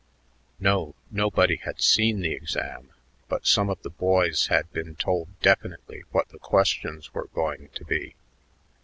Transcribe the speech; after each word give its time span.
No, 0.59 0.95
nobody 1.11 1.57
had 1.57 1.79
seen 1.79 2.21
the 2.21 2.33
exam, 2.33 2.91
but 3.29 3.45
some 3.45 3.69
of 3.69 3.83
the 3.83 3.91
boys 3.91 4.47
had 4.47 4.73
been 4.73 4.95
told 4.95 5.39
definitely 5.41 6.05
what 6.09 6.29
the 6.29 6.39
questions 6.39 7.13
were 7.13 7.27
going 7.27 7.67
to 7.75 7.85
be. 7.85 8.15